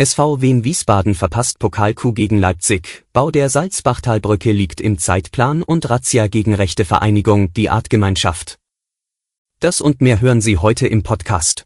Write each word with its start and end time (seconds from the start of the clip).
SV 0.00 0.40
Wien 0.40 0.62
Wiesbaden 0.62 1.16
verpasst 1.16 1.58
Pokalkuh 1.58 2.12
gegen 2.12 2.38
Leipzig. 2.38 3.04
Bau 3.12 3.32
der 3.32 3.50
Salzbachtalbrücke 3.50 4.52
liegt 4.52 4.80
im 4.80 4.96
Zeitplan 4.96 5.64
und 5.64 5.90
Razzia 5.90 6.28
gegen 6.28 6.54
rechte 6.54 6.84
Vereinigung, 6.84 7.52
die 7.54 7.68
Artgemeinschaft. 7.68 8.60
Das 9.58 9.80
und 9.80 10.00
mehr 10.00 10.20
hören 10.20 10.40
Sie 10.40 10.56
heute 10.56 10.86
im 10.86 11.02
Podcast. 11.02 11.64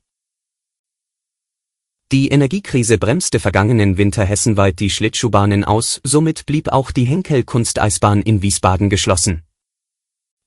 Die 2.10 2.28
Energiekrise 2.28 2.96
bremste 2.96 3.38
vergangenen 3.38 3.98
Winter 3.98 4.24
hessenweit 4.24 4.80
die 4.80 4.88
Schlittschuhbahnen 4.88 5.62
aus, 5.62 6.00
somit 6.02 6.46
blieb 6.46 6.68
auch 6.68 6.90
die 6.90 7.04
Henkel-Kunsteisbahn 7.04 8.22
in 8.22 8.40
Wiesbaden 8.40 8.88
geschlossen. 8.88 9.42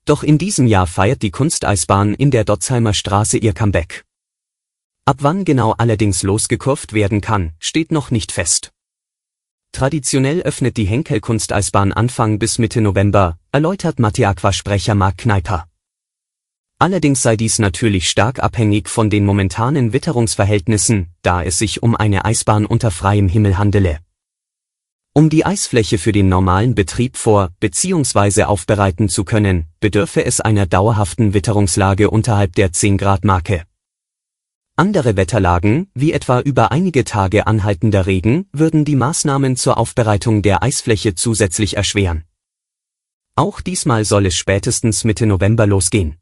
Doch 0.06 0.24
in 0.24 0.38
diesem 0.38 0.66
Jahr 0.66 0.88
feiert 0.88 1.22
die 1.22 1.30
Kunsteisbahn 1.30 2.14
in 2.14 2.32
der 2.32 2.42
Dotzheimer 2.42 2.94
Straße 2.94 3.38
ihr 3.38 3.52
Comeback. 3.52 4.04
Ab 5.08 5.18
wann 5.20 5.44
genau 5.44 5.70
allerdings 5.70 6.24
losgekurft 6.24 6.92
werden 6.92 7.20
kann, 7.20 7.52
steht 7.60 7.92
noch 7.92 8.10
nicht 8.10 8.32
fest. 8.32 8.72
Traditionell 9.70 10.42
öffnet 10.42 10.76
die 10.76 10.84
Henkel-Kunsteisbahn 10.84 11.92
Anfang 11.92 12.40
bis 12.40 12.58
Mitte 12.58 12.80
November, 12.80 13.38
erläutert 13.52 14.00
Mathe-Aqua-Sprecher 14.00 14.96
Mark 14.96 15.18
Kneiper. 15.18 15.68
Allerdings 16.80 17.22
sei 17.22 17.36
dies 17.36 17.60
natürlich 17.60 18.10
stark 18.10 18.40
abhängig 18.40 18.88
von 18.88 19.08
den 19.08 19.24
momentanen 19.24 19.92
Witterungsverhältnissen, 19.92 21.12
da 21.22 21.40
es 21.40 21.56
sich 21.58 21.84
um 21.84 21.94
eine 21.94 22.24
Eisbahn 22.24 22.66
unter 22.66 22.90
freiem 22.90 23.28
Himmel 23.28 23.58
handele. 23.58 24.00
Um 25.12 25.30
die 25.30 25.46
Eisfläche 25.46 25.98
für 25.98 26.10
den 26.10 26.28
normalen 26.28 26.74
Betrieb 26.74 27.16
vor- 27.16 27.50
bzw. 27.60 28.42
aufbereiten 28.42 29.08
zu 29.08 29.22
können, 29.22 29.66
bedürfe 29.78 30.24
es 30.24 30.40
einer 30.40 30.66
dauerhaften 30.66 31.32
Witterungslage 31.32 32.10
unterhalb 32.10 32.56
der 32.56 32.72
10 32.72 32.98
Grad 32.98 33.24
Marke. 33.24 33.62
Andere 34.78 35.16
Wetterlagen, 35.16 35.90
wie 35.94 36.12
etwa 36.12 36.40
über 36.40 36.70
einige 36.70 37.04
Tage 37.04 37.46
anhaltender 37.46 38.04
Regen, 38.04 38.46
würden 38.52 38.84
die 38.84 38.94
Maßnahmen 38.94 39.56
zur 39.56 39.78
Aufbereitung 39.78 40.42
der 40.42 40.62
Eisfläche 40.62 41.14
zusätzlich 41.14 41.78
erschweren. 41.78 42.24
Auch 43.36 43.62
diesmal 43.62 44.04
soll 44.04 44.26
es 44.26 44.36
spätestens 44.36 45.04
Mitte 45.04 45.24
November 45.24 45.66
losgehen. 45.66 46.18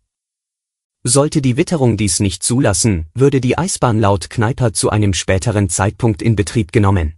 Sollte 1.02 1.42
die 1.42 1.56
Witterung 1.56 1.96
dies 1.96 2.20
nicht 2.20 2.44
zulassen, 2.44 3.06
würde 3.12 3.40
die 3.40 3.58
Eisbahn 3.58 3.98
laut 3.98 4.30
Kneiper 4.30 4.72
zu 4.72 4.88
einem 4.88 5.14
späteren 5.14 5.68
Zeitpunkt 5.68 6.22
in 6.22 6.36
Betrieb 6.36 6.70
genommen. 6.70 7.14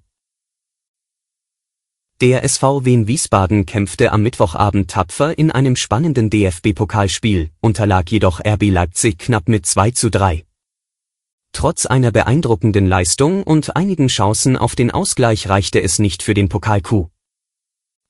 Der 2.23 2.45
SV 2.45 2.87
Wien 2.87 3.09
Wiesbaden 3.09 3.67
kämpfte 3.67 4.11
am 4.11 4.23
Mittwochabend 4.23 4.91
tapfer 4.91 5.39
in 5.39 5.51
einem 5.51 5.77
spannenden 5.77 6.31
DFB-Pokalspiel, 6.31 7.51
unterlag 7.61 8.11
jedoch 8.11 8.41
RB 8.41 8.71
Leipzig 8.71 9.19
knapp 9.19 9.49
mit 9.49 9.67
2 9.67 9.91
zu 9.91 10.11
3. 10.11 10.47
Trotz 11.57 11.87
einer 11.87 12.13
beeindruckenden 12.13 12.85
Leistung 12.85 13.43
und 13.43 13.77
einigen 13.77 14.09
Chancen 14.09 14.59
auf 14.59 14.77
den 14.77 14.91
Ausgleich 14.91 15.49
reichte 15.49 15.83
es 15.83 15.99
nicht 15.99 16.23
für 16.23 16.35
den 16.35 16.51
Pokalkuh. 16.51 17.09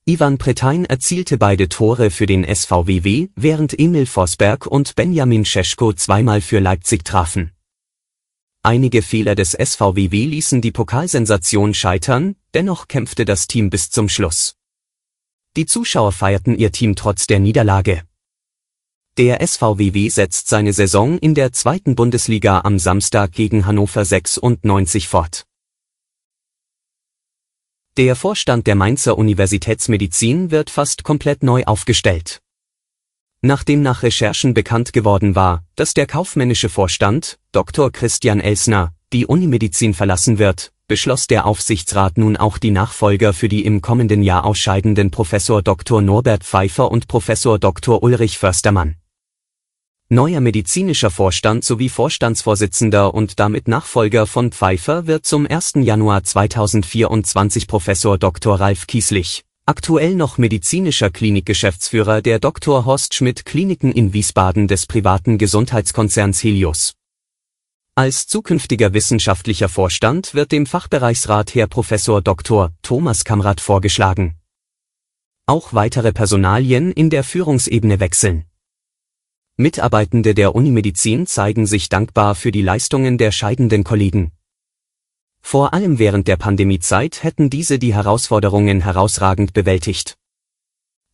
Ivan 0.04 0.36
Pretain 0.36 0.84
erzielte 0.84 1.38
beide 1.38 1.68
Tore 1.68 2.10
für 2.10 2.26
den 2.26 2.42
SVWW, 2.42 3.28
während 3.36 3.78
Emil 3.78 4.06
Forsberg 4.06 4.66
und 4.66 4.96
Benjamin 4.96 5.44
Scheschko 5.44 5.92
zweimal 5.92 6.40
für 6.40 6.58
Leipzig 6.58 7.04
trafen. 7.04 7.52
Einige 8.64 9.00
Fehler 9.00 9.36
des 9.36 9.52
SVWW 9.52 10.24
ließen 10.24 10.60
die 10.60 10.72
Pokalsensation 10.72 11.72
scheitern, 11.72 12.34
dennoch 12.52 12.88
kämpfte 12.88 13.24
das 13.24 13.46
Team 13.46 13.70
bis 13.70 13.90
zum 13.90 14.08
Schluss. 14.08 14.56
Die 15.56 15.66
Zuschauer 15.66 16.10
feierten 16.10 16.58
ihr 16.58 16.72
Team 16.72 16.96
trotz 16.96 17.28
der 17.28 17.38
Niederlage. 17.38 18.02
Der 19.18 19.40
SVWW 19.40 20.10
setzt 20.10 20.50
seine 20.50 20.74
Saison 20.74 21.16
in 21.16 21.34
der 21.34 21.50
zweiten 21.50 21.94
Bundesliga 21.94 22.60
am 22.60 22.78
Samstag 22.78 23.32
gegen 23.32 23.64
Hannover 23.64 24.04
96 24.04 25.08
fort. 25.08 25.46
Der 27.96 28.14
Vorstand 28.14 28.66
der 28.66 28.74
Mainzer 28.74 29.16
Universitätsmedizin 29.16 30.50
wird 30.50 30.68
fast 30.68 31.02
komplett 31.02 31.42
neu 31.42 31.64
aufgestellt. 31.64 32.42
Nachdem 33.40 33.80
nach 33.80 34.02
Recherchen 34.02 34.52
bekannt 34.52 34.92
geworden 34.92 35.34
war, 35.34 35.64
dass 35.76 35.94
der 35.94 36.06
kaufmännische 36.06 36.68
Vorstand, 36.68 37.38
Dr. 37.52 37.90
Christian 37.90 38.40
Elsner, 38.40 38.92
die 39.14 39.24
Unimedizin 39.24 39.94
verlassen 39.94 40.38
wird, 40.38 40.74
beschloss 40.88 41.26
der 41.26 41.46
Aufsichtsrat 41.46 42.18
nun 42.18 42.36
auch 42.36 42.58
die 42.58 42.70
Nachfolger 42.70 43.32
für 43.32 43.48
die 43.48 43.64
im 43.64 43.80
kommenden 43.80 44.22
Jahr 44.22 44.44
ausscheidenden 44.44 45.10
Professor 45.10 45.62
Dr. 45.62 46.02
Norbert 46.02 46.44
Pfeiffer 46.44 46.90
und 46.90 47.08
Professor 47.08 47.58
Dr. 47.58 48.02
Ulrich 48.02 48.36
Förstermann. 48.36 48.96
Neuer 50.08 50.40
medizinischer 50.40 51.10
Vorstand 51.10 51.64
sowie 51.64 51.88
Vorstandsvorsitzender 51.88 53.12
und 53.12 53.40
damit 53.40 53.66
Nachfolger 53.66 54.28
von 54.28 54.52
Pfeiffer 54.52 55.08
wird 55.08 55.26
zum 55.26 55.48
1. 55.48 55.72
Januar 55.78 56.22
2024 56.22 57.66
Professor 57.66 58.16
Dr. 58.16 58.60
Ralf 58.60 58.86
Kieslich, 58.86 59.44
aktuell 59.64 60.14
noch 60.14 60.38
medizinischer 60.38 61.10
Klinikgeschäftsführer 61.10 62.22
der 62.22 62.38
Dr. 62.38 62.84
Horst 62.84 63.14
Schmidt 63.14 63.44
Kliniken 63.44 63.90
in 63.90 64.12
Wiesbaden 64.12 64.68
des 64.68 64.86
privaten 64.86 65.38
Gesundheitskonzerns 65.38 66.40
Helios. 66.44 66.94
Als 67.96 68.28
zukünftiger 68.28 68.92
wissenschaftlicher 68.92 69.68
Vorstand 69.68 70.34
wird 70.34 70.52
dem 70.52 70.66
Fachbereichsrat 70.66 71.52
Herr 71.56 71.66
Professor 71.66 72.22
Dr. 72.22 72.70
Thomas 72.80 73.24
Kamrat 73.24 73.60
vorgeschlagen. 73.60 74.36
Auch 75.46 75.74
weitere 75.74 76.12
Personalien 76.12 76.92
in 76.92 77.10
der 77.10 77.24
Führungsebene 77.24 77.98
wechseln. 77.98 78.45
Mitarbeitende 79.58 80.34
der 80.34 80.54
Unimedizin 80.54 81.26
zeigen 81.26 81.64
sich 81.66 81.88
dankbar 81.88 82.34
für 82.34 82.52
die 82.52 82.60
Leistungen 82.60 83.16
der 83.16 83.32
scheidenden 83.32 83.84
Kollegen. 83.84 84.32
Vor 85.40 85.72
allem 85.72 85.98
während 85.98 86.28
der 86.28 86.36
Pandemiezeit 86.36 87.22
hätten 87.22 87.48
diese 87.48 87.78
die 87.78 87.94
Herausforderungen 87.94 88.82
herausragend 88.82 89.54
bewältigt. 89.54 90.18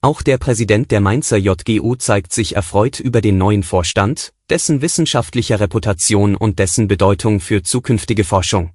Auch 0.01 0.23
der 0.23 0.39
Präsident 0.39 0.91
der 0.91 1.01
Mainzer 1.01 1.37
JGU 1.37 1.95
zeigt 1.95 2.33
sich 2.33 2.57
erfreut 2.57 2.99
über 2.99 3.21
den 3.21 3.39
neuen 3.39 3.63
Vorstand, 3.63 4.33
dessen 4.51 4.83
wissenschaftlicher 4.83 5.61
Reputation 5.61 6.35
und 6.35 6.59
dessen 6.59 6.89
Bedeutung 6.89 7.39
für 7.39 7.63
zukünftige 7.63 8.25
Forschung. 8.25 8.73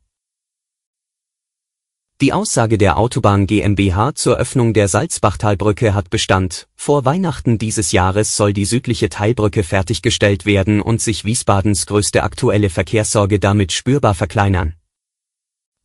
Die 2.20 2.34
Aussage 2.34 2.80
der 2.80 2.98
Autobahn 2.98 3.46
GmbH 3.46 4.16
zur 4.16 4.38
Öffnung 4.38 4.74
der 4.74 4.88
Salzbachtalbrücke 4.88 5.94
hat 5.94 6.10
Bestand. 6.10 6.68
Vor 6.76 7.06
Weihnachten 7.06 7.60
dieses 7.60 7.92
Jahres 7.92 8.36
soll 8.36 8.54
die 8.54 8.66
südliche 8.66 9.10
Teilbrücke 9.10 9.62
fertiggestellt 9.62 10.48
werden 10.48 10.82
und 10.82 11.00
sich 11.00 11.26
Wiesbadens 11.26 11.86
größte 11.86 12.24
aktuelle 12.24 12.72
Verkehrssorge 12.72 13.38
damit 13.38 13.72
spürbar 13.72 14.16
verkleinern. 14.16 14.74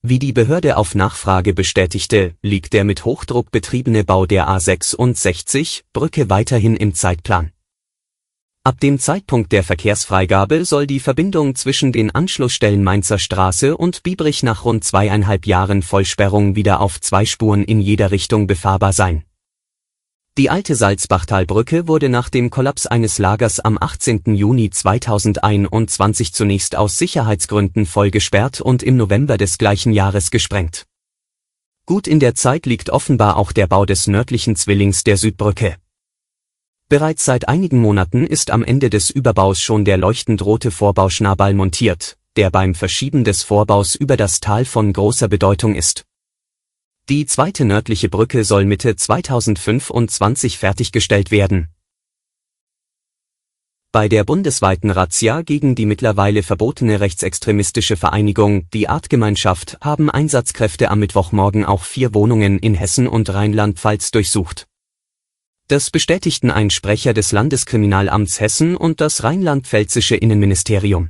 Wie 0.00 0.18
die 0.18 0.32
Behörde 0.32 0.78
auf 0.78 0.94
Nachfrage 0.94 1.52
bestätigte, 1.52 2.34
liegt 2.40 2.72
der 2.72 2.84
mit 2.84 3.04
Hochdruck 3.04 3.50
betriebene 3.50 4.02
Bau 4.02 4.24
der 4.24 4.48
A66 4.48 5.82
Brücke 5.92 6.30
weiterhin 6.30 6.76
im 6.76 6.94
Zeitplan. 6.94 7.52
Ab 8.64 8.78
dem 8.78 9.00
Zeitpunkt 9.00 9.50
der 9.50 9.64
Verkehrsfreigabe 9.64 10.64
soll 10.64 10.86
die 10.86 11.00
Verbindung 11.00 11.56
zwischen 11.56 11.90
den 11.90 12.14
Anschlussstellen 12.14 12.84
Mainzer 12.84 13.18
Straße 13.18 13.76
und 13.76 14.04
Biebrich 14.04 14.44
nach 14.44 14.64
rund 14.64 14.84
zweieinhalb 14.84 15.46
Jahren 15.46 15.82
Vollsperrung 15.82 16.54
wieder 16.54 16.80
auf 16.80 17.00
zwei 17.00 17.26
Spuren 17.26 17.64
in 17.64 17.80
jeder 17.80 18.12
Richtung 18.12 18.46
befahrbar 18.46 18.92
sein. 18.92 19.24
Die 20.38 20.48
alte 20.48 20.76
Salzbachtalbrücke 20.76 21.88
wurde 21.88 22.08
nach 22.08 22.28
dem 22.28 22.50
Kollaps 22.50 22.86
eines 22.86 23.18
Lagers 23.18 23.58
am 23.58 23.78
18. 23.80 24.22
Juni 24.26 24.70
2021 24.70 26.32
zunächst 26.32 26.76
aus 26.76 26.98
Sicherheitsgründen 26.98 27.84
voll 27.84 28.12
gesperrt 28.12 28.60
und 28.60 28.84
im 28.84 28.96
November 28.96 29.38
des 29.38 29.58
gleichen 29.58 29.92
Jahres 29.92 30.30
gesprengt. 30.30 30.86
Gut 31.84 32.06
in 32.06 32.20
der 32.20 32.36
Zeit 32.36 32.66
liegt 32.66 32.90
offenbar 32.90 33.38
auch 33.38 33.50
der 33.50 33.66
Bau 33.66 33.86
des 33.86 34.06
nördlichen 34.06 34.54
Zwillings 34.54 35.02
der 35.02 35.16
Südbrücke. 35.16 35.81
Bereits 36.92 37.24
seit 37.24 37.48
einigen 37.48 37.78
Monaten 37.78 38.26
ist 38.26 38.50
am 38.50 38.62
Ende 38.62 38.90
des 38.90 39.08
Überbaus 39.08 39.58
schon 39.58 39.86
der 39.86 39.96
leuchtend 39.96 40.44
rote 40.44 40.70
Vorbauschnabel 40.70 41.54
montiert, 41.54 42.18
der 42.36 42.50
beim 42.50 42.74
Verschieben 42.74 43.24
des 43.24 43.42
Vorbaus 43.42 43.94
über 43.94 44.18
das 44.18 44.40
Tal 44.40 44.66
von 44.66 44.92
großer 44.92 45.28
Bedeutung 45.28 45.74
ist. 45.74 46.04
Die 47.08 47.24
zweite 47.24 47.64
nördliche 47.64 48.10
Brücke 48.10 48.44
soll 48.44 48.66
Mitte 48.66 48.94
2025 48.94 50.58
fertiggestellt 50.58 51.30
werden. 51.30 51.68
Bei 53.90 54.10
der 54.10 54.24
bundesweiten 54.24 54.90
Razzia 54.90 55.40
gegen 55.40 55.74
die 55.74 55.86
mittlerweile 55.86 56.42
verbotene 56.42 57.00
rechtsextremistische 57.00 57.96
Vereinigung 57.96 58.68
Die 58.74 58.90
Artgemeinschaft 58.90 59.78
haben 59.80 60.10
Einsatzkräfte 60.10 60.90
am 60.90 60.98
Mittwochmorgen 60.98 61.64
auch 61.64 61.84
vier 61.84 62.12
Wohnungen 62.12 62.58
in 62.58 62.74
Hessen 62.74 63.08
und 63.08 63.32
Rheinland-Pfalz 63.32 64.10
durchsucht. 64.10 64.66
Das 65.72 65.88
bestätigten 65.88 66.50
ein 66.50 66.68
Sprecher 66.68 67.14
des 67.14 67.32
Landeskriminalamts 67.32 68.40
Hessen 68.40 68.76
und 68.76 69.00
das 69.00 69.24
rheinland-pfälzische 69.24 70.16
Innenministerium. 70.16 71.08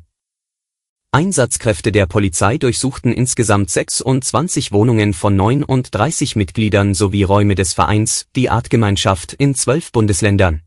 Einsatzkräfte 1.10 1.90
der 1.90 2.06
Polizei 2.06 2.58
durchsuchten 2.58 3.12
insgesamt 3.12 3.70
26 3.70 4.70
Wohnungen 4.70 5.14
von 5.14 5.34
39 5.34 6.36
Mitgliedern 6.36 6.94
sowie 6.94 7.24
Räume 7.24 7.56
des 7.56 7.72
Vereins 7.72 8.28
Die 8.36 8.50
Artgemeinschaft 8.50 9.32
in 9.32 9.56
zwölf 9.56 9.90
Bundesländern. 9.90 10.62